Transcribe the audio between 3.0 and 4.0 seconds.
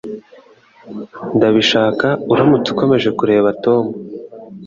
kureba Tom.